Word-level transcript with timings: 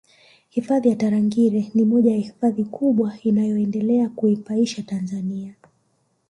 Hifadhi 0.49 0.89
ya 0.89 0.95
Tarangire 0.95 1.71
ni 1.73 1.85
moja 1.85 2.11
ya 2.11 2.17
Hifadhi 2.17 2.63
kubwa 2.63 3.17
inayoendelea 3.23 4.09
kuipaisha 4.09 4.81
Tanzania 4.83 5.55